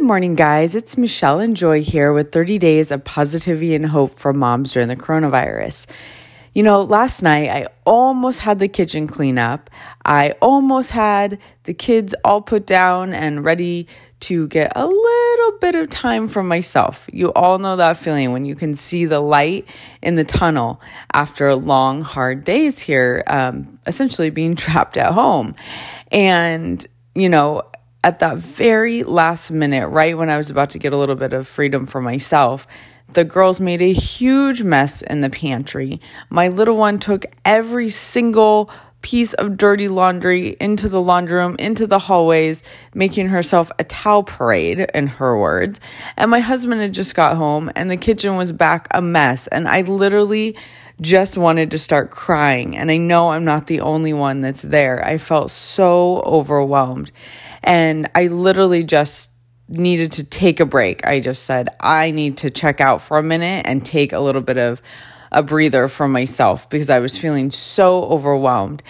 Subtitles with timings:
[0.00, 0.74] Good morning, guys.
[0.74, 4.88] It's Michelle and Joy here with 30 days of positivity and hope for moms during
[4.88, 5.88] the coronavirus.
[6.54, 9.68] You know, last night I almost had the kitchen clean up.
[10.06, 13.88] I almost had the kids all put down and ready
[14.20, 17.06] to get a little bit of time for myself.
[17.12, 19.68] You all know that feeling when you can see the light
[20.00, 20.80] in the tunnel
[21.12, 25.54] after long, hard days here, um, essentially being trapped at home.
[26.10, 27.64] And, you know,
[28.02, 31.32] at that very last minute, right when I was about to get a little bit
[31.32, 32.66] of freedom for myself,
[33.12, 36.00] the girls made a huge mess in the pantry.
[36.30, 38.70] My little one took every single
[39.02, 42.62] piece of dirty laundry into the laundry room, into the hallways,
[42.94, 45.80] making herself a towel parade, in her words.
[46.16, 49.46] And my husband had just got home, and the kitchen was back a mess.
[49.48, 50.56] And I literally
[51.00, 52.76] just wanted to start crying.
[52.76, 55.04] And I know I'm not the only one that's there.
[55.04, 57.10] I felt so overwhelmed.
[57.62, 59.30] And I literally just
[59.68, 61.06] needed to take a break.
[61.06, 64.42] I just said, I need to check out for a minute and take a little
[64.42, 64.82] bit of
[65.32, 68.82] a breather for myself because I was feeling so overwhelmed.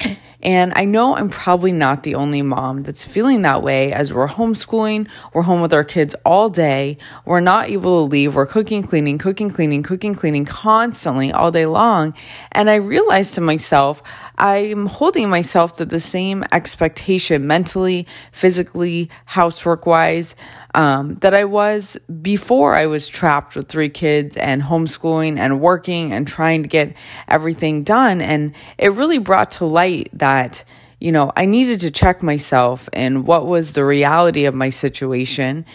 [0.42, 4.26] And I know I'm probably not the only mom that's feeling that way as we're
[4.26, 8.82] homeschooling, we're home with our kids all day, we're not able to leave, we're cooking,
[8.82, 12.14] cleaning, cooking, cleaning, cooking, cleaning constantly all day long.
[12.52, 14.02] And I realized to myself,
[14.40, 20.34] I'm holding myself to the same expectation mentally, physically, housework wise
[20.74, 26.14] um, that I was before I was trapped with three kids and homeschooling and working
[26.14, 26.96] and trying to get
[27.28, 28.22] everything done.
[28.22, 30.64] And it really brought to light that,
[31.00, 35.66] you know, I needed to check myself and what was the reality of my situation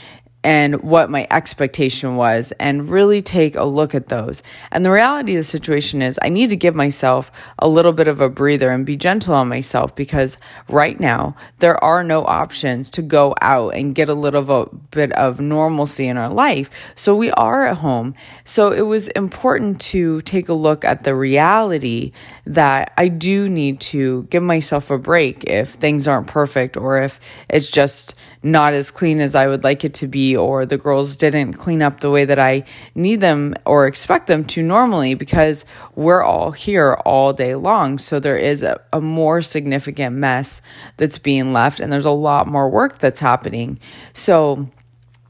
[0.46, 4.44] and what my expectation was and really take a look at those.
[4.72, 8.08] And the reality of the situation is, I need to give myself a little bit
[8.08, 10.38] of a breather and be gentle on myself because
[10.70, 15.40] right now there are no options to go out and get a little bit of
[15.40, 16.70] normalcy in our life.
[16.94, 18.14] So we are at home.
[18.44, 22.12] So it was important to take a look at the reality
[22.46, 27.20] that I do need to give myself a break if things aren't perfect or if
[27.50, 28.14] it's just
[28.46, 31.82] not as clean as I would like it to be, or the girls didn't clean
[31.82, 32.64] up the way that I
[32.94, 35.66] need them or expect them to normally because
[35.96, 37.98] we're all here all day long.
[37.98, 40.62] So there is a, a more significant mess
[40.98, 43.80] that's being left, and there's a lot more work that's happening.
[44.14, 44.70] So,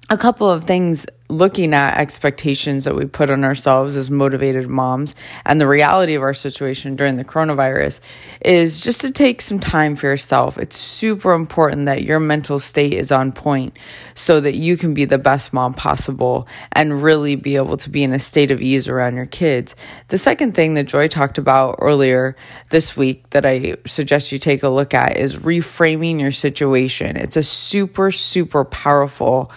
[0.09, 5.15] a couple of things looking at expectations that we put on ourselves as motivated moms
[5.43, 7.99] and the reality of our situation during the coronavirus
[8.41, 10.59] is just to take some time for yourself.
[10.59, 13.75] It's super important that your mental state is on point
[14.13, 18.03] so that you can be the best mom possible and really be able to be
[18.03, 19.75] in a state of ease around your kids.
[20.09, 22.35] The second thing that Joy talked about earlier
[22.69, 27.17] this week that I suggest you take a look at is reframing your situation.
[27.17, 29.51] It's a super, super powerful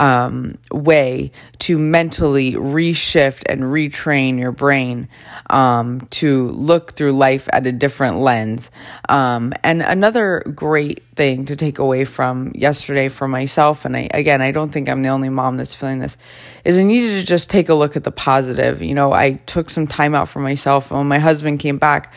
[0.00, 5.08] um, way to mentally reshift and retrain your brain
[5.50, 8.70] um, to look through life at a different lens.
[9.10, 14.40] Um, and another great thing to take away from yesterday for myself, and I, again,
[14.40, 16.16] I don't think I'm the only mom that's feeling this,
[16.64, 18.80] is I needed to just take a look at the positive.
[18.80, 22.10] You know, I took some time out for myself, and when my husband came back,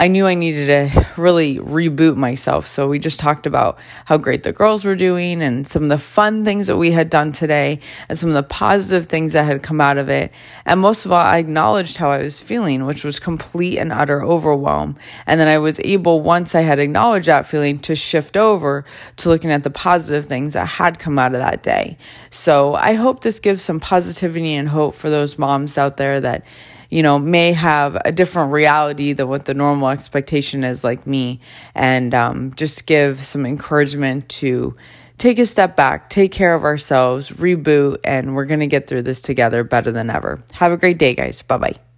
[0.00, 2.66] I knew I needed to really reboot myself.
[2.66, 5.98] So we just talked about how great the girls were doing and some of the
[5.98, 9.62] fun things that we had done today and some of the positive things that had
[9.62, 10.32] come out of it.
[10.64, 14.24] And most of all, I acknowledged how I was feeling, which was complete and utter
[14.24, 14.96] overwhelm.
[15.26, 18.86] And then I was able, once I had acknowledged that feeling, to shift over
[19.18, 21.98] to looking at the positive things that had come out of that day.
[22.30, 26.42] So I hope this gives some positivity and hope for those moms out there that
[26.90, 31.40] you know, may have a different reality than what the normal expectation is, like me,
[31.74, 34.76] and um, just give some encouragement to
[35.18, 39.02] take a step back, take care of ourselves, reboot, and we're going to get through
[39.02, 40.42] this together better than ever.
[40.54, 41.42] Have a great day, guys.
[41.42, 41.89] Bye bye.